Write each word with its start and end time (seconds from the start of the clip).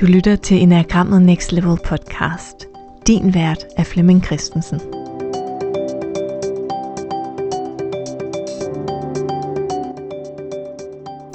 Du 0.00 0.06
lytter 0.06 0.36
til 0.36 0.62
Enagrammet 0.62 1.22
Next 1.22 1.52
Level 1.52 1.78
podcast. 1.84 2.66
Din 3.06 3.34
vært 3.34 3.64
er 3.76 3.84
Flemming 3.84 4.24
Christensen. 4.24 4.80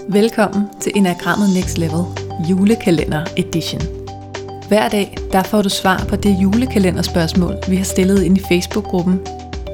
Velkommen 0.09 0.63
til 0.81 0.91
Enagrammet 0.95 1.49
Next 1.53 1.77
Level 1.77 2.03
julekalender 2.49 3.25
edition. 3.37 3.81
Hver 4.67 4.89
dag 4.89 5.17
der 5.31 5.43
får 5.43 5.61
du 5.61 5.69
svar 5.69 6.05
på 6.09 6.15
det 6.15 6.37
julekalenderspørgsmål, 6.41 7.55
vi 7.69 7.75
har 7.75 7.85
stillet 7.85 8.23
ind 8.23 8.37
i 8.37 8.41
Facebook-gruppen 8.51 9.19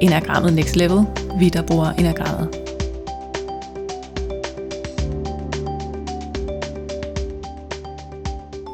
Enagrammet 0.00 0.52
Next 0.52 0.76
Level, 0.76 1.04
vi 1.38 1.48
der 1.48 1.62
bruger 1.62 1.90
Enagrammet. 1.92 2.61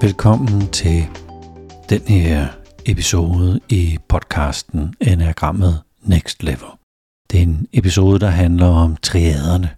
Velkommen 0.00 0.68
til 0.68 1.06
den 1.88 2.00
her 2.00 2.48
episode 2.86 3.60
i 3.68 3.98
podcasten 4.08 4.94
Enagrammet 5.00 5.82
Next 6.02 6.42
Level. 6.42 6.68
Det 7.30 7.38
er 7.38 7.42
en 7.42 7.66
episode, 7.72 8.18
der 8.18 8.28
handler 8.28 8.66
om 8.66 8.96
triaderne 8.96 9.70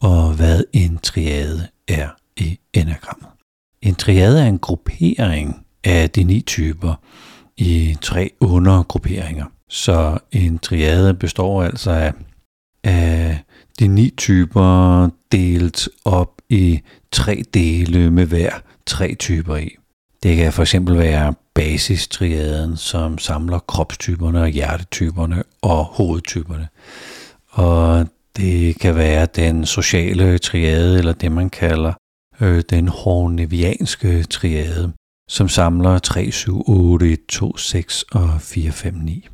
og 0.00 0.36
hvad 0.36 0.64
en 0.72 0.98
triade 0.98 1.68
er 1.88 2.08
i 2.36 2.58
enagrammet. 2.72 3.28
En 3.82 3.94
triade 3.94 4.42
er 4.42 4.46
en 4.46 4.58
gruppering 4.58 5.66
af 5.84 6.10
de 6.10 6.24
ni 6.24 6.40
typer 6.40 6.94
i 7.56 7.96
tre 8.00 8.30
undergrupperinger. 8.40 9.46
Så 9.68 10.18
en 10.32 10.58
triade 10.58 11.14
består 11.14 11.62
altså 11.62 11.90
af, 11.90 12.12
af 12.84 13.44
de 13.78 13.88
ni 13.88 14.10
typer 14.10 15.08
delt 15.32 15.88
op 16.04 16.42
i 16.48 16.80
tre 17.12 17.42
dele 17.54 18.10
med 18.10 18.26
hver 18.26 18.50
tre 18.86 19.14
typer 19.14 19.56
i. 19.56 19.76
Det 20.22 20.36
kan 20.36 20.52
for 20.52 20.62
eksempel 20.62 20.98
være 20.98 21.34
basistriaden, 21.54 22.76
som 22.76 23.18
samler 23.18 23.58
kropstyperne 23.58 24.42
og 24.42 24.48
hjertetyperne 24.48 25.42
og 25.62 25.84
hovedtyperne. 25.84 26.68
Og 27.50 28.06
det 28.36 28.80
kan 28.80 28.96
være 28.96 29.26
den 29.26 29.66
sociale 29.66 30.38
triade, 30.38 30.98
eller 30.98 31.12
det 31.12 31.32
man 31.32 31.50
kalder 31.50 31.92
øh, 32.40 32.62
den 32.70 32.88
hornevianske 32.88 34.22
triade, 34.22 34.92
som 35.28 35.48
samler 35.48 35.98
3, 35.98 36.30
7, 36.30 36.62
8, 36.68 37.12
1, 37.12 37.26
2, 37.26 37.56
6 37.56 38.02
og 38.02 38.40
4, 38.40 38.72
5, 38.72 38.94
9. 38.94 39.28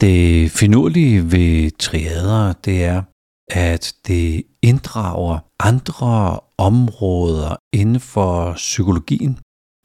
Det 0.00 0.50
finurlige 0.50 1.32
ved 1.32 1.70
triader, 1.70 2.52
det 2.52 2.84
er, 2.84 3.02
at 3.50 3.94
det 4.06 4.42
inddrager 4.62 5.38
andre 5.60 6.40
områder 6.58 7.56
inden 7.72 8.00
for 8.00 8.52
psykologien, 8.52 9.38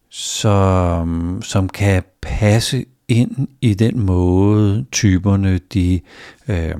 som, 0.09 1.41
som 1.41 1.69
kan 1.69 2.03
passe 2.21 2.85
ind 3.07 3.47
i 3.61 3.73
den 3.73 3.99
måde, 3.99 4.85
typerne 4.91 5.57
de 5.57 6.01
øh, 6.47 6.75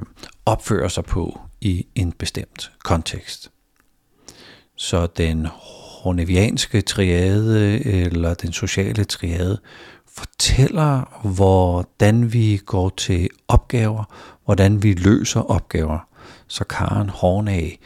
opfører 0.45 0.87
sig 0.87 1.03
på 1.03 1.39
i 1.61 1.87
en 1.95 2.11
bestemt 2.11 2.71
kontekst. 2.83 3.51
Så 4.77 5.07
den 5.07 5.47
hornevianske 5.51 6.81
triade 6.81 7.85
eller 7.85 8.33
den 8.33 8.53
sociale 8.53 9.03
triade 9.03 9.59
fortæller, 10.17 11.21
hvordan 11.27 12.33
vi 12.33 12.61
går 12.65 12.89
til 12.89 13.29
opgaver, 13.47 14.03
hvordan 14.45 14.83
vi 14.83 14.93
løser 14.93 15.39
opgaver. 15.39 15.99
Så 16.47 16.63
Karen 16.63 17.09
Hornag, 17.09 17.79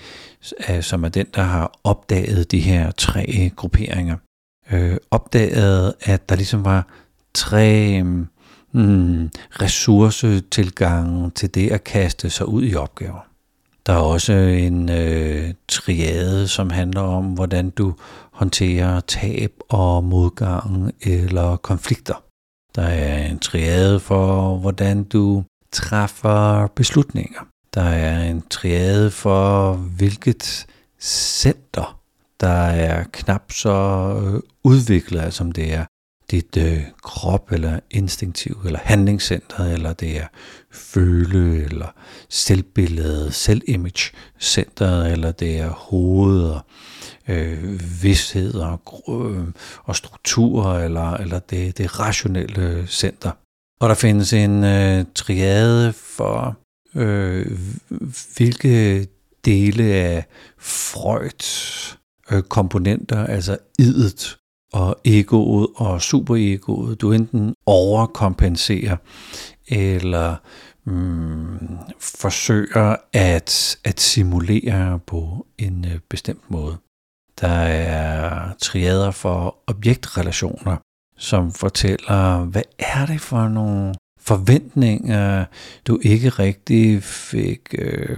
øh, 0.70 0.84
som 0.84 1.04
er 1.04 1.10
den, 1.10 1.26
der 1.36 1.42
har 1.42 1.80
opdaget 1.84 2.52
de 2.52 2.60
her 2.60 2.92
tre 2.92 3.52
grupperinger, 3.56 4.18
øh, 4.72 4.98
opdagede, 5.12 5.94
at 6.02 6.30
der 6.30 6.36
ligesom 6.36 6.66
var 6.66 6.88
tre 7.34 8.04
mm, 8.04 8.28
mm, 8.72 9.30
ressourcetilgange 9.52 11.30
til 11.30 11.56
det 11.56 11.72
at 11.72 11.84
kaste 11.84 12.30
sig 12.30 12.48
ud 12.48 12.64
i 12.66 12.76
opgaver. 12.76 13.30
Der 13.86 13.94
er 13.94 14.00
også 14.00 14.34
en 14.34 14.90
øh, 14.90 15.54
triade, 15.68 16.48
som 16.48 16.70
handler 16.70 17.02
om, 17.02 17.26
hvordan 17.26 17.70
du 17.70 17.94
håndterer 18.32 19.00
tab 19.00 19.54
og 19.70 20.04
modgang 20.04 20.92
eller 21.02 21.56
konflikter. 21.56 22.24
Der 22.76 22.82
er 22.82 23.28
en 23.28 23.40
triade 23.40 24.00
for, 24.00 24.58
hvordan 24.58 25.04
du 25.04 25.44
træffer 25.72 26.68
beslutninger. 26.68 27.40
Der 27.74 27.82
er 27.82 28.30
en 28.30 28.44
triade 28.50 29.12
for, 29.12 29.74
hvilket 29.74 30.68
center, 31.02 32.00
der 32.40 32.48
er 32.66 33.04
knap 33.04 33.52
så 33.52 33.70
øh, 34.24 34.42
udviklet, 34.64 35.34
som 35.34 35.52
det 35.52 35.74
er 35.74 35.86
dit 36.32 36.58
øh, 36.58 36.84
krop, 37.04 37.52
eller 37.52 37.80
instinktiv, 37.92 38.62
eller 38.66 38.80
handlingscenter, 38.84 39.66
eller 39.66 39.94
det 39.94 40.18
er 40.18 40.28
føle, 40.72 41.64
eller 41.64 41.88
selvbillede, 42.30 43.32
selvimage 43.32 44.12
center, 44.40 45.04
eller 45.04 45.32
det 45.32 45.60
er 45.60 45.70
hoved, 45.70 46.56
øh, 47.28 47.80
vidshed 48.04 48.54
og, 48.54 49.04
øh, 49.10 49.48
og 49.84 49.96
strukturer, 49.96 50.86
eller, 50.86 51.14
eller 51.14 51.40
det, 51.40 51.78
det 51.78 52.00
rationelle 52.00 52.62
øh, 52.62 52.88
center. 52.88 53.32
Og 53.82 53.90
der 53.90 53.96
findes 53.96 54.34
en 54.34 54.64
øh, 54.64 55.06
triade 55.16 55.94
for, 55.94 56.58
øh, 56.96 57.60
hvilke 58.38 59.08
dele 59.46 59.84
af 59.84 60.26
Freuds 60.58 62.00
øh, 62.32 62.42
komponenter, 62.42 63.26
altså 63.26 63.58
idet, 63.80 64.38
og 64.74 65.00
egoet 65.06 65.68
og 65.76 66.02
superegoet, 66.02 67.02
du 67.02 67.12
enten 67.12 67.54
overkompenserer 67.66 68.98
eller 69.68 70.36
mm, 70.86 71.78
forsøger 72.00 72.96
at, 73.14 73.78
at 73.84 74.00
simulere 74.00 75.00
på 75.08 75.48
en 75.58 75.86
øh, 75.86 76.00
bestemt 76.10 76.52
måde. 76.52 76.78
Der 77.42 77.48
er 77.48 78.54
triader 78.62 79.12
for 79.12 79.56
objektrelationer, 79.68 80.78
som 81.18 81.52
fortæller, 81.52 82.46
hvad 82.46 82.64
er 82.80 83.06
det 83.06 83.22
for 83.22 83.48
nogle 83.48 83.94
forventninger, 84.30 85.40
øh, 85.40 85.46
du 85.88 86.00
ikke 86.02 86.30
rigtig 86.30 87.04
fik, 87.04 87.76
øh, 87.78 88.18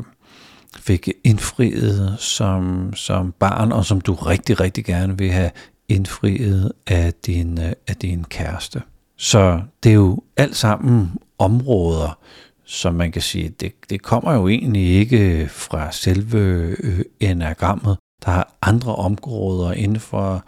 fik 0.75 1.09
indfriet 1.23 2.15
som, 2.19 2.93
som 2.95 3.33
barn, 3.39 3.71
og 3.71 3.85
som 3.85 4.01
du 4.01 4.13
rigtig, 4.13 4.59
rigtig 4.59 4.85
gerne 4.85 5.17
vil 5.17 5.31
have 5.31 5.51
indfriet 5.89 6.71
af 6.87 7.13
din, 7.25 7.59
øh, 7.61 7.73
af 7.87 7.95
din 7.95 8.23
kæreste. 8.23 8.81
Så 9.17 9.61
det 9.83 9.89
er 9.89 9.93
jo 9.93 10.19
alt 10.37 10.55
sammen 10.55 11.11
områder, 11.39 12.19
som 12.65 12.95
man 12.95 13.11
kan 13.11 13.21
sige, 13.21 13.49
det, 13.49 13.71
det 13.89 14.01
kommer 14.01 14.33
jo 14.33 14.47
egentlig 14.47 14.87
ikke 14.87 15.47
fra 15.49 15.91
selve 15.91 16.39
øh, 16.83 17.05
enagrammet. 17.19 17.97
Der 18.25 18.31
er 18.31 18.43
andre 18.61 18.95
områder 18.95 19.71
inden 19.71 19.99
for 19.99 20.43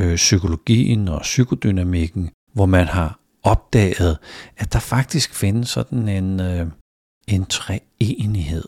øh, 0.00 0.16
psykologien 0.16 1.08
og 1.08 1.20
psykodynamikken, 1.22 2.30
hvor 2.54 2.66
man 2.66 2.86
har 2.86 3.18
opdaget, 3.42 4.18
at 4.56 4.72
der 4.72 4.78
faktisk 4.78 5.34
findes 5.34 5.68
sådan 5.68 6.08
en, 6.08 6.40
øh, 6.40 6.66
en 7.28 7.46
treenighed. 7.46 8.64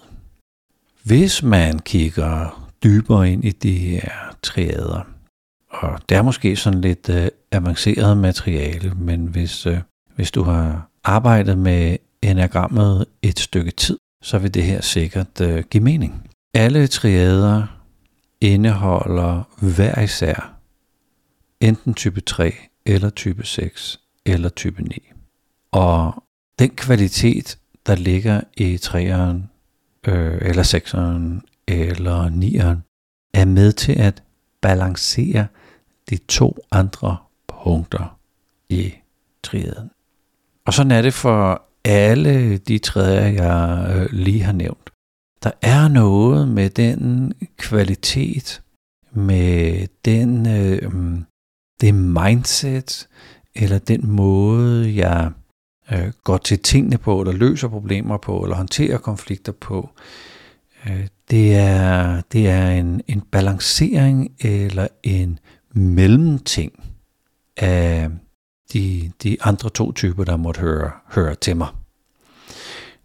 Hvis 1.04 1.42
man 1.42 1.78
kigger 1.78 2.69
dybere 2.82 3.32
ind 3.32 3.44
i 3.44 3.50
de 3.50 3.78
her 3.78 4.10
triader, 4.42 5.03
og 5.70 6.00
det 6.08 6.16
er 6.16 6.22
måske 6.22 6.56
sådan 6.56 6.81
lidt 6.81 7.08
øh, 7.08 7.28
avanceret 7.53 8.16
materiale, 8.16 8.94
men 8.94 9.26
hvis, 9.26 9.66
øh, 9.66 9.78
hvis 10.16 10.31
du 10.31 10.42
har 10.42 10.88
arbejdet 11.04 11.58
med 11.58 11.97
enagrammet 12.22 13.06
et 13.22 13.38
stykke 13.38 13.70
tid, 13.70 13.98
så 14.22 14.38
vil 14.38 14.54
det 14.54 14.62
her 14.62 14.81
sikkert 14.81 15.41
øh, 15.41 15.64
give 15.70 15.84
mening. 15.84 16.31
Alle 16.54 16.87
triader 16.87 17.66
indeholder 18.41 19.43
hver 19.76 20.00
især 20.00 20.55
enten 21.61 21.94
type 21.94 22.20
3 22.20 22.55
eller 22.87 23.11
type 23.11 23.46
6 23.46 24.00
eller 24.26 24.49
type 24.49 24.82
9. 24.82 25.11
Og 25.72 26.25
den 26.58 26.70
kvalitet, 26.70 27.58
der 27.87 27.94
ligger 27.94 28.40
i 28.56 28.75
3'eren, 28.76 29.38
øh, 30.11 30.38
eller 30.43 30.62
6'eren, 30.62 31.46
eller 31.69 32.28
9'eren, 32.28 32.78
er 33.34 33.44
med 33.44 33.72
til 33.72 33.93
at 33.93 34.22
balancere 34.61 35.46
de 36.11 36.17
to 36.17 36.58
andre 36.70 37.17
punkter 37.49 38.19
i 38.69 38.94
triaden. 39.43 39.90
Og 40.66 40.75
sådan 40.75 40.90
er 40.90 41.02
det 41.02 41.14
for 41.14 41.62
alle 41.84 42.58
de 42.58 42.78
træer, 42.78 43.26
jeg 43.26 43.96
øh, 43.96 44.08
lige 44.12 44.43
har 44.43 44.52
nævnt. 44.52 44.90
Der 45.43 45.50
er 45.62 45.88
noget 45.88 46.49
med 46.49 46.70
den 46.70 47.32
kvalitet, 47.56 48.62
med 49.12 49.87
den 50.05 50.46
øh, 50.46 50.93
mm, 50.93 51.25
det 51.81 51.94
mindset, 51.94 53.08
eller 53.55 53.79
den 53.79 54.11
måde, 54.11 54.97
jeg 54.97 55.31
øh, 55.93 56.12
går 56.25 56.37
til 56.37 56.58
tingene 56.58 56.99
på, 56.99 57.20
eller 57.20 57.32
løser 57.32 57.69
problemer 57.69 58.17
på, 58.17 58.43
eller 58.43 58.56
håndterer 58.56 58.99
konflikter 58.99 59.52
på. 59.52 59.91
Øh, 60.87 61.06
det 61.31 61.56
er, 61.56 62.20
det 62.32 62.49
er 62.49 62.70
en, 62.70 63.00
en 63.06 63.20
balancering 63.20 64.32
eller 64.41 64.88
en 65.02 65.38
mellemting 65.73 66.73
af 67.56 68.11
de, 68.73 69.12
de 69.23 69.37
andre 69.41 69.70
to 69.70 69.93
typer, 69.93 70.25
der 70.25 70.37
måtte 70.37 70.61
høre, 70.61 70.91
høre 71.14 71.35
til 71.35 71.56
mig. 71.56 71.69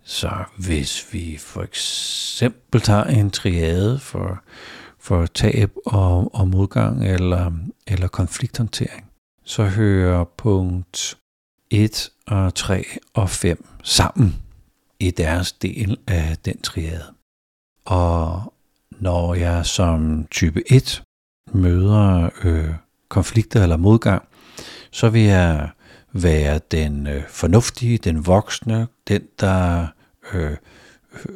Så 0.03 0.29
hvis 0.57 1.13
vi 1.13 1.37
for 1.39 1.61
eksempel 1.61 2.81
tager 2.81 3.03
en 3.03 3.31
triade 3.31 3.99
for, 3.99 4.43
for 4.99 5.25
tab 5.25 5.71
og, 5.85 6.35
og 6.35 6.47
modgang 6.47 7.07
eller, 7.07 7.51
eller 7.87 8.07
konflikthåndtering, 8.07 9.05
så 9.45 9.63
hører 9.63 10.23
punkt 10.23 11.17
1 11.69 12.09
og 12.27 12.55
3 12.55 12.85
og 13.13 13.29
5 13.29 13.65
sammen 13.83 14.35
i 14.99 15.11
deres 15.11 15.51
del 15.51 15.97
af 16.07 16.37
den 16.45 16.61
triade. 16.61 17.13
Og 17.85 18.53
når 18.91 19.33
jeg 19.33 19.65
som 19.65 20.27
type 20.31 20.71
1 20.71 21.03
møder 21.53 22.29
øh, 22.43 22.69
konflikter 23.09 23.63
eller 23.63 23.77
modgang, 23.77 24.23
så 24.91 25.09
vil 25.09 25.21
jeg 25.21 25.69
være 26.13 26.59
den 26.71 27.07
øh, 27.07 27.23
fornuftige, 27.27 27.97
den 27.97 28.25
voksne, 28.25 28.87
den 29.07 29.21
der 29.39 29.87
øh, 30.33 30.57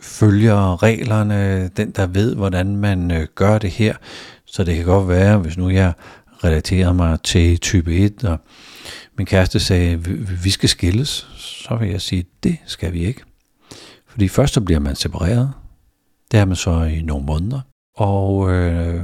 følger 0.02 0.84
reglerne, 0.84 1.68
den 1.68 1.92
der 1.92 2.08
ved, 2.08 2.36
hvordan 2.36 2.76
man 2.76 3.12
øh, 3.12 3.28
gør 3.36 3.58
det 3.58 3.72
her. 3.72 3.96
Så 4.46 4.64
det 4.64 4.76
kan 4.76 4.86
godt 4.86 5.08
være, 5.08 5.38
hvis 5.38 5.58
nu 5.58 5.70
jeg 5.70 5.94
relaterer 6.44 6.94
mig 6.94 7.22
til 7.22 7.58
type 7.58 7.96
1, 7.96 8.24
og 8.24 8.38
min 9.18 9.26
kæreste 9.28 9.60
sagde, 9.60 10.04
vi 10.44 10.50
skal 10.50 10.70
skilles, 10.70 11.28
så 11.38 11.76
vil 11.76 11.90
jeg 11.90 12.02
sige, 12.02 12.26
det 12.44 12.58
skal 12.66 12.94
vi 12.94 13.06
ikke. 13.06 13.22
Fordi 14.08 14.28
først 14.28 14.54
så 14.54 14.62
bliver 14.62 14.80
man 14.80 14.96
separeret, 14.96 15.52
det 16.32 16.40
er 16.40 16.46
man 16.46 16.56
så 16.56 16.84
i 16.84 17.02
nogle 17.02 17.26
måneder, 17.26 17.62
og 17.98 18.52
øh, 18.52 19.04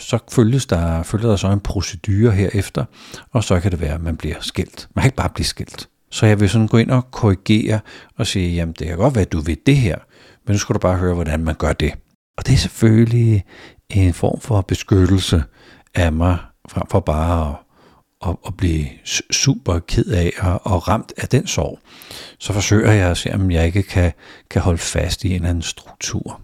så 0.00 0.18
følges 0.32 0.66
der, 0.66 1.02
følger 1.02 1.28
der 1.28 1.36
så 1.36 1.48
en 1.48 1.60
procedure 1.60 2.32
herefter, 2.32 2.84
og 3.32 3.44
så 3.44 3.60
kan 3.60 3.70
det 3.70 3.80
være, 3.80 3.94
at 3.94 4.02
man 4.02 4.16
bliver 4.16 4.36
skilt. 4.40 4.88
Man 4.94 5.02
kan 5.02 5.08
ikke 5.08 5.16
bare 5.16 5.30
blive 5.34 5.46
skilt. 5.46 5.88
Så 6.10 6.26
jeg 6.26 6.40
vil 6.40 6.48
sådan 6.48 6.68
gå 6.68 6.76
ind 6.76 6.90
og 6.90 7.10
korrigere 7.10 7.80
og 8.16 8.26
sige, 8.26 8.54
jamen 8.54 8.74
det 8.78 8.86
kan 8.86 8.96
godt 8.96 9.14
være, 9.14 9.22
at 9.22 9.32
du 9.32 9.40
ved 9.40 9.56
det 9.66 9.76
her, 9.76 9.96
men 10.46 10.52
nu 10.52 10.58
skal 10.58 10.74
du 10.74 10.78
bare 10.78 10.96
høre, 10.96 11.14
hvordan 11.14 11.44
man 11.44 11.54
gør 11.54 11.72
det. 11.72 11.92
Og 12.38 12.46
det 12.46 12.52
er 12.52 12.58
selvfølgelig 12.58 13.44
en 13.90 14.14
form 14.14 14.40
for 14.40 14.60
beskyttelse 14.60 15.44
af 15.94 16.12
mig, 16.12 16.38
frem 16.68 16.86
for 16.90 17.00
bare 17.00 17.48
at, 17.48 17.56
at, 18.28 18.36
at 18.46 18.56
blive 18.56 18.86
super 19.30 19.78
ked 19.78 20.06
af 20.06 20.32
og, 20.38 20.66
og 20.66 20.88
ramt 20.88 21.12
af 21.16 21.28
den 21.28 21.46
sorg. 21.46 21.78
Så 22.38 22.52
forsøger 22.52 22.92
jeg 22.92 23.10
at 23.10 23.16
se, 23.16 23.34
om 23.34 23.50
jeg 23.50 23.66
ikke 23.66 23.82
kan, 23.82 24.12
kan 24.50 24.62
holde 24.62 24.78
fast 24.78 25.24
i 25.24 25.28
en 25.28 25.34
eller 25.34 25.48
anden 25.48 25.62
struktur. 25.62 26.40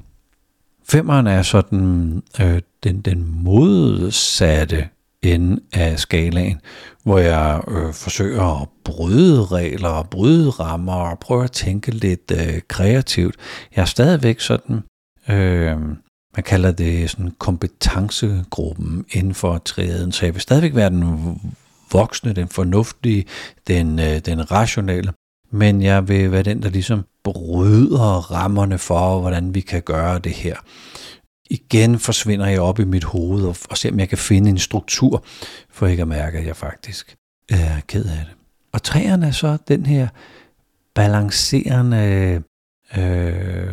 Femmeren 0.88 1.26
er 1.26 1.42
sådan 1.42 2.22
øh, 2.40 2.60
den, 2.84 3.00
den 3.00 3.42
modsatte 3.42 4.88
ende 5.22 5.60
af 5.72 5.98
skalaen, 5.98 6.60
hvor 7.02 7.18
jeg 7.18 7.60
øh, 7.68 7.92
forsøger 7.92 8.62
at 8.62 8.68
bryde 8.84 9.44
regler 9.44 9.88
og 9.88 10.10
bryde 10.10 10.50
rammer 10.50 10.94
og 10.94 11.18
prøve 11.18 11.44
at 11.44 11.52
tænke 11.52 11.90
lidt 11.90 12.32
øh, 12.34 12.60
kreativt. 12.68 13.36
Jeg 13.76 13.82
er 13.82 13.86
stadigvæk 13.86 14.40
sådan, 14.40 14.82
øh, 15.28 15.76
man 16.36 16.42
kalder 16.42 16.72
det 16.72 17.10
sådan 17.10 17.30
kompetencegruppen 17.38 19.04
inden 19.10 19.34
for 19.34 19.58
triaden, 19.58 20.12
så 20.12 20.26
jeg 20.26 20.34
vil 20.34 20.42
stadigvæk 20.42 20.74
være 20.74 20.90
den 20.90 21.40
voksne, 21.92 22.32
den 22.32 22.48
fornuftige, 22.48 23.24
den, 23.66 23.98
øh, 23.98 24.18
den 24.18 24.50
rationelle, 24.50 25.12
men 25.50 25.82
jeg 25.82 26.08
vil 26.08 26.32
være 26.32 26.42
den, 26.42 26.62
der 26.62 26.68
ligesom 26.68 27.04
bryder 27.24 28.32
rammerne 28.32 28.78
for, 28.78 29.20
hvordan 29.20 29.54
vi 29.54 29.60
kan 29.60 29.82
gøre 29.82 30.18
det 30.18 30.32
her. 30.32 30.56
Igen 31.50 31.98
forsvinder 31.98 32.46
jeg 32.46 32.60
op 32.60 32.78
i 32.78 32.84
mit 32.84 33.04
hoved 33.04 33.44
og, 33.44 33.56
og 33.70 33.78
ser, 33.78 33.90
om 33.90 34.00
jeg 34.00 34.08
kan 34.08 34.18
finde 34.18 34.50
en 34.50 34.58
struktur, 34.58 35.24
for 35.70 35.86
ikke 35.86 36.02
at 36.02 36.08
mærke, 36.08 36.38
at 36.38 36.46
jeg 36.46 36.56
faktisk 36.56 37.16
er 37.48 37.80
ked 37.88 38.04
af 38.04 38.24
det. 38.24 38.34
Og 38.72 38.82
træerne 38.82 39.26
er 39.26 39.30
så 39.30 39.58
den 39.68 39.86
her 39.86 40.08
balancerende 40.94 42.42
øh, 42.96 43.72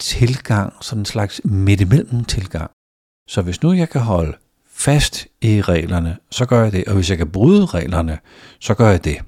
tilgang, 0.00 0.72
sådan 0.80 1.00
en 1.00 1.04
slags 1.04 1.40
midt 1.44 1.80
imellem 1.80 2.24
tilgang. 2.24 2.70
Så 3.28 3.42
hvis 3.42 3.62
nu 3.62 3.72
jeg 3.72 3.88
kan 3.88 4.00
holde 4.00 4.36
fast 4.66 5.26
i 5.40 5.62
reglerne, 5.62 6.16
så 6.30 6.46
gør 6.46 6.62
jeg 6.62 6.72
det, 6.72 6.84
og 6.84 6.94
hvis 6.94 7.10
jeg 7.10 7.18
kan 7.18 7.30
bryde 7.30 7.66
reglerne, 7.66 8.18
så 8.60 8.74
gør 8.74 8.90
jeg 8.90 9.04
det. 9.04 9.18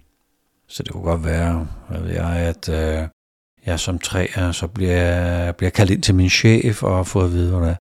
Så 0.68 0.82
det 0.82 0.92
kunne 0.92 1.02
godt 1.02 1.24
være, 1.24 1.68
hvad 1.88 2.00
ved 2.00 2.10
jeg, 2.10 2.36
at 2.36 2.68
øh, 2.68 3.08
jeg 3.66 3.80
som 3.80 3.98
træer, 3.98 4.52
så 4.52 4.66
bliver 4.66 4.96
jeg 4.96 5.56
bliver 5.56 5.70
kaldt 5.70 5.90
ind 5.90 6.02
til 6.02 6.14
min 6.14 6.30
chef 6.30 6.82
og 6.82 7.06
får 7.06 7.24
at 7.24 7.32
vide, 7.32 7.50
hvordan 7.50 7.76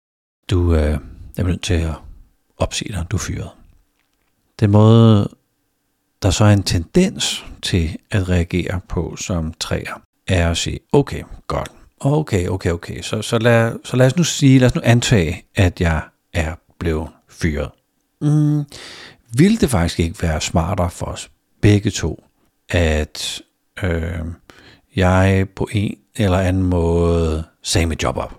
du 0.50 0.74
øh, 0.74 0.98
er 1.36 1.42
nødt 1.42 1.62
til 1.62 1.74
at 1.74 1.94
opsige 2.56 2.92
dig, 2.92 3.06
du 3.10 3.16
er 3.16 3.20
fyret. 3.20 3.50
Den 4.60 4.70
måde, 4.70 5.28
der 6.22 6.30
så 6.30 6.44
er 6.44 6.52
en 6.52 6.62
tendens 6.62 7.44
til 7.62 7.96
at 8.10 8.28
reagere 8.28 8.80
på 8.88 9.16
som 9.16 9.54
træer, 9.60 10.02
er 10.26 10.50
at 10.50 10.56
sige, 10.56 10.78
okay, 10.92 11.22
godt, 11.46 11.70
okay, 12.00 12.48
okay, 12.48 12.70
okay, 12.70 13.02
så, 13.02 13.22
så, 13.22 13.38
lad, 13.38 13.72
så 13.84 13.96
lad 13.96 14.06
os 14.06 14.16
nu 14.16 14.24
sige, 14.24 14.58
lad 14.58 14.66
os 14.66 14.74
nu 14.74 14.80
antage, 14.84 15.44
at 15.54 15.80
jeg 15.80 16.02
er 16.32 16.54
blevet 16.78 17.08
fyret. 17.28 17.70
Mm, 18.20 18.64
vil 19.32 19.60
det 19.60 19.70
faktisk 19.70 20.00
ikke 20.00 20.22
være 20.22 20.40
smartere 20.40 20.90
for 20.90 21.06
os 21.06 21.30
begge 21.60 21.90
to, 21.90 22.24
at 22.68 23.42
øh, 23.82 24.18
jeg 24.96 25.46
på 25.56 25.68
en 25.72 25.98
eller 26.16 26.38
anden 26.38 26.62
måde 26.62 27.44
sagde 27.62 27.86
mit 27.86 28.02
job 28.02 28.16
op? 28.16 28.34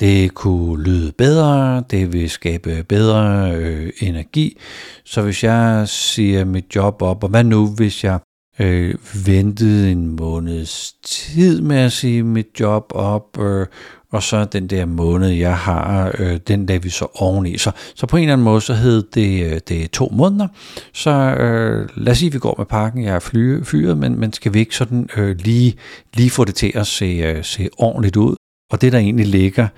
Det 0.00 0.34
kunne 0.34 0.82
lyde 0.82 1.12
bedre, 1.12 1.84
det 1.90 2.12
vil 2.12 2.30
skabe 2.30 2.82
bedre 2.88 3.52
øh, 3.54 3.92
energi. 4.00 4.58
Så 5.04 5.22
hvis 5.22 5.44
jeg 5.44 5.88
siger 5.88 6.44
mit 6.44 6.76
job 6.76 7.02
op, 7.02 7.24
og 7.24 7.30
hvad 7.30 7.44
nu 7.44 7.66
hvis 7.66 8.04
jeg 8.04 8.18
øh, 8.58 8.94
ventede 9.26 9.92
en 9.92 10.16
måneds 10.16 10.92
tid 11.02 11.60
med 11.60 11.76
at 11.76 11.92
sige 11.92 12.22
mit 12.22 12.46
job 12.60 12.92
op, 12.94 13.38
øh, 13.40 13.66
og 14.12 14.22
så 14.22 14.44
den 14.44 14.66
der 14.66 14.86
måned, 14.86 15.28
jeg 15.28 15.56
har, 15.56 16.14
øh, 16.18 16.40
den 16.48 16.66
dag 16.66 16.84
vi 16.84 16.88
så 16.88 17.06
oveni. 17.14 17.58
Så, 17.58 17.70
så 17.94 18.06
på 18.06 18.16
en 18.16 18.22
eller 18.22 18.32
anden 18.32 18.44
måde, 18.44 18.60
så 18.60 18.74
hed 18.74 19.02
det, 19.14 19.52
øh, 19.52 19.60
det 19.68 19.90
to 19.90 20.08
måneder. 20.12 20.48
Så 20.92 21.10
øh, 21.10 21.88
lad 21.94 22.12
os 22.12 22.18
sige, 22.18 22.26
at 22.26 22.34
vi 22.34 22.38
går 22.38 22.54
med 22.58 22.66
pakken, 22.66 23.04
jeg 23.04 23.14
er 23.14 23.18
fly, 23.18 23.64
fyret, 23.64 23.98
men, 23.98 24.20
men 24.20 24.32
skal 24.32 24.54
vi 24.54 24.58
ikke 24.58 24.76
sådan 24.76 25.08
øh, 25.16 25.36
lige, 25.38 25.74
lige 26.14 26.30
få 26.30 26.44
det 26.44 26.54
til 26.54 26.72
at 26.74 26.86
se, 26.86 27.04
øh, 27.04 27.44
se 27.44 27.68
ordentligt 27.78 28.16
ud? 28.16 28.36
Og 28.72 28.80
det, 28.80 28.92
der 28.92 28.98
egentlig 28.98 29.26
ligger 29.26 29.68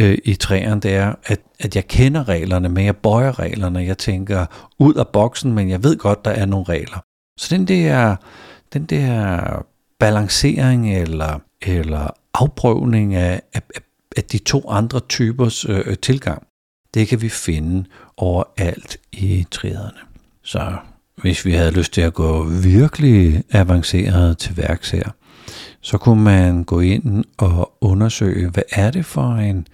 øh, 0.00 0.18
i 0.24 0.34
træerne, 0.34 0.80
det 0.80 0.94
er, 0.94 1.14
at, 1.24 1.40
at 1.60 1.76
jeg 1.76 1.88
kender 1.88 2.28
reglerne, 2.28 2.68
men 2.68 2.84
jeg 2.84 2.96
bøjer 2.96 3.38
reglerne. 3.38 3.78
Jeg 3.78 3.98
tænker 3.98 4.46
ud 4.78 4.94
af 4.94 5.08
boksen, 5.08 5.52
men 5.52 5.70
jeg 5.70 5.84
ved 5.84 5.96
godt, 5.96 6.24
der 6.24 6.30
er 6.30 6.46
nogle 6.46 6.66
regler. 6.68 7.07
Så 7.38 7.54
den 7.56 7.68
der, 7.68 8.16
den 8.72 8.84
der 8.84 9.40
balancering 9.98 10.94
eller, 10.94 11.38
eller 11.62 12.10
afprøvning 12.34 13.14
af, 13.14 13.42
af, 13.54 13.62
af 14.16 14.24
de 14.24 14.38
to 14.38 14.70
andre 14.70 15.00
typers 15.00 15.64
øh, 15.64 15.82
øh, 15.86 15.96
tilgang, 16.02 16.42
det 16.94 17.08
kan 17.08 17.22
vi 17.22 17.28
finde 17.28 17.84
overalt 18.16 18.96
i 19.12 19.46
træderne. 19.50 19.98
Så 20.42 20.76
hvis 21.16 21.44
vi 21.44 21.52
havde 21.52 21.70
lyst 21.70 21.92
til 21.92 22.00
at 22.00 22.14
gå 22.14 22.44
virkelig 22.44 23.44
avanceret 23.52 24.38
til 24.38 24.56
værks 24.56 24.90
her, 24.90 25.10
så 25.80 25.98
kunne 25.98 26.22
man 26.22 26.64
gå 26.64 26.80
ind 26.80 27.24
og 27.38 27.72
undersøge, 27.80 28.50
hvad 28.50 28.62
er 28.70 28.90
det 28.90 29.04
for 29.04 29.34
en 29.34 29.66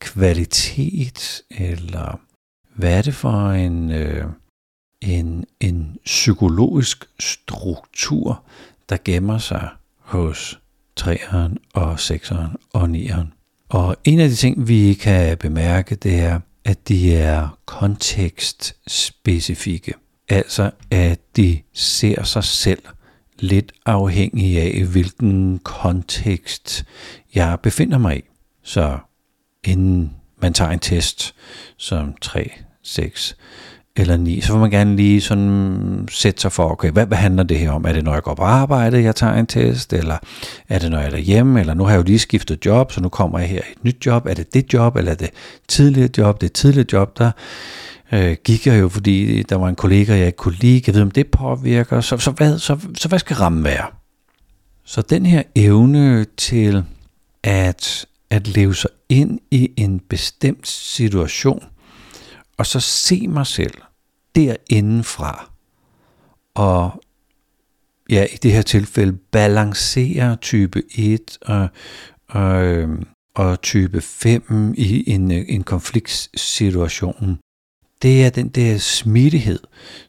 kvalitet, 0.00 1.42
eller 1.50 2.20
hvad 2.76 2.98
er 2.98 3.02
det 3.02 3.14
for 3.14 3.50
en, 3.50 3.90
øh, 3.90 4.24
en, 5.04 5.44
en 5.60 5.96
psykologisk 6.04 7.04
struktur, 7.20 8.42
der 8.88 8.96
gemmer 9.04 9.38
sig 9.38 9.68
hos 9.98 10.60
3'eren 11.00 11.56
og 11.74 11.94
6'eren 11.94 12.56
og 12.72 12.84
9'eren. 12.84 13.26
Og 13.68 13.96
en 14.04 14.20
af 14.20 14.28
de 14.28 14.34
ting, 14.34 14.68
vi 14.68 14.94
kan 14.94 15.38
bemærke, 15.38 15.94
det 15.94 16.20
er, 16.20 16.40
at 16.64 16.88
de 16.88 17.14
er 17.14 17.58
kontekstspecifikke. 17.64 19.94
Altså, 20.28 20.70
at 20.90 21.20
de 21.36 21.60
ser 21.72 22.22
sig 22.22 22.44
selv 22.44 22.82
lidt 23.38 23.72
afhængig 23.86 24.58
af, 24.58 24.84
hvilken 24.84 25.58
kontekst 25.58 26.84
jeg 27.34 27.58
befinder 27.62 27.98
mig 27.98 28.18
i. 28.18 28.22
Så 28.62 28.98
inden 29.64 30.16
man 30.42 30.54
tager 30.54 30.70
en 30.70 30.78
test 30.78 31.34
som 31.76 32.14
3, 32.20 32.52
6 32.82 33.36
eller 33.96 34.16
9, 34.16 34.40
så 34.40 34.52
vil 34.52 34.60
man 34.60 34.70
gerne 34.70 34.96
lige 34.96 35.20
sådan 35.20 36.08
sætte 36.10 36.40
sig 36.40 36.52
for, 36.52 36.70
okay, 36.70 36.90
hvad, 36.90 37.06
hvad 37.06 37.18
handler 37.18 37.42
det 37.42 37.58
her 37.58 37.70
om? 37.70 37.84
Er 37.84 37.92
det, 37.92 38.04
når 38.04 38.12
jeg 38.12 38.22
går 38.22 38.34
på 38.34 38.42
arbejde, 38.42 39.02
jeg 39.02 39.16
tager 39.16 39.34
en 39.34 39.46
test, 39.46 39.92
eller 39.92 40.16
er 40.68 40.78
det, 40.78 40.90
når 40.90 40.98
jeg 40.98 41.06
er 41.06 41.10
derhjemme, 41.10 41.60
eller 41.60 41.74
nu 41.74 41.84
har 41.84 41.90
jeg 41.90 41.98
jo 41.98 42.02
lige 42.02 42.18
skiftet 42.18 42.66
job, 42.66 42.92
så 42.92 43.00
nu 43.00 43.08
kommer 43.08 43.38
jeg 43.38 43.48
her 43.48 43.60
i 43.68 43.72
et 43.72 43.84
nyt 43.84 44.06
job, 44.06 44.26
er 44.26 44.34
det 44.34 44.54
det 44.54 44.72
job, 44.72 44.96
eller 44.96 45.10
er 45.10 45.16
det 45.16 45.30
tidligere 45.68 46.08
job? 46.18 46.40
Det 46.40 46.52
tidligere 46.52 46.86
job, 46.92 47.18
der 47.18 47.30
øh, 48.12 48.36
gik 48.44 48.66
jeg 48.66 48.80
jo, 48.80 48.88
fordi 48.88 49.42
der 49.42 49.56
var 49.56 49.68
en 49.68 49.74
kollega, 49.74 50.16
jeg 50.16 50.26
ikke 50.26 50.36
kunne 50.36 50.56
lide, 50.60 50.82
jeg 50.86 50.94
ved, 50.94 51.02
om 51.02 51.10
det 51.10 51.26
påvirker, 51.26 52.00
så, 52.00 52.18
så, 52.18 52.30
hvad, 52.30 52.58
så, 52.58 52.78
så 52.94 53.08
hvad 53.08 53.18
skal 53.18 53.36
rammen 53.36 53.64
være? 53.64 53.86
Så 54.84 55.02
den 55.02 55.26
her 55.26 55.42
evne 55.54 56.26
til 56.36 56.84
at, 57.42 58.06
at 58.30 58.48
leve 58.48 58.74
sig 58.74 58.90
ind 59.08 59.40
i 59.50 59.70
en 59.76 60.00
bestemt 60.08 60.68
situation, 60.68 61.62
og 62.56 62.66
så 62.66 62.80
se 62.80 63.28
mig 63.28 63.46
selv 63.46 63.74
derindefra, 64.34 65.50
og 66.54 67.02
ja, 68.10 68.26
i 68.32 68.36
det 68.36 68.52
her 68.52 68.62
tilfælde 68.62 69.12
balancere 69.12 70.36
type 70.36 70.82
1 70.96 71.38
og, 71.42 71.68
og, 72.28 72.64
øhm, 72.64 73.06
og 73.34 73.62
type 73.62 74.00
5 74.00 74.74
i 74.76 75.10
en, 75.10 75.32
øh, 75.32 75.44
en 75.48 75.62
konfliktsituation, 75.62 77.38
det 78.02 78.24
er 78.24 78.30
den 78.30 78.48
der 78.48 78.78
smittighed, 78.78 79.60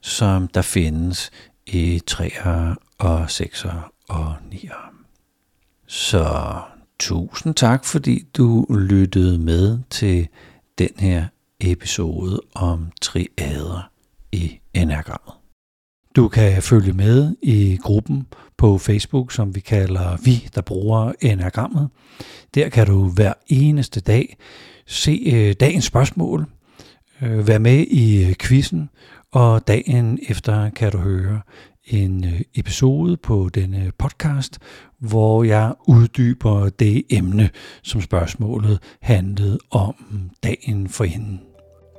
som 0.02 0.48
der 0.48 0.62
findes 0.62 1.32
i 1.68 2.02
3'er 2.12 2.76
og 2.98 3.26
6'er 3.26 3.92
og 4.10 4.36
9'er. 4.52 4.96
Så 5.88 6.56
tusind 7.00 7.56
tak, 7.56 7.86
fordi 7.86 8.28
du 8.38 8.66
lyttede 8.70 9.38
med 9.38 9.80
til 9.90 10.28
den 10.78 10.90
her 10.98 11.26
episode 11.72 12.42
om 12.56 12.92
triader 13.02 13.90
i 14.32 14.60
enagrammet. 14.74 15.34
Du 16.16 16.28
kan 16.28 16.64
følge 16.64 16.94
med 16.94 17.36
i 17.42 17.78
gruppen 17.82 18.28
på 18.58 18.78
Facebook, 18.78 19.32
som 19.32 19.56
vi 19.56 19.60
kalder 19.60 20.18
Vi, 20.24 20.48
der 20.56 20.62
bruger 20.62 21.14
enagrammet. 21.22 21.90
Der 22.56 22.70
kan 22.70 22.88
du 22.88 23.10
hver 23.10 23.34
eneste 23.48 24.02
dag 24.02 24.38
se 24.86 25.24
øh, 25.34 25.56
dagens 25.60 25.86
spørgsmål, 25.86 26.46
øh, 27.22 27.48
være 27.48 27.60
med 27.60 27.80
i 27.88 28.26
øh, 28.26 28.36
quizzen, 28.42 28.90
og 29.32 29.68
dagen 29.68 30.20
efter 30.30 30.70
kan 30.70 30.92
du 30.92 30.98
høre 30.98 31.42
en 31.86 32.26
episode 32.56 33.18
på 33.18 33.50
denne 33.54 33.92
podcast, 33.98 34.60
hvor 35.00 35.44
jeg 35.44 35.74
uddyber 35.88 36.70
det 36.70 37.04
emne, 37.10 37.50
som 37.84 38.02
spørgsmålet 38.02 38.80
handlede 39.02 39.60
om 39.72 39.96
dagen 40.44 40.90
for 40.90 41.04
hende. 41.04 41.40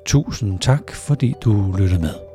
Tusind 0.07 0.61
tak, 0.61 0.93
fordi 0.95 1.35
du 1.45 1.75
lyttede 1.79 2.01
med. 2.01 2.26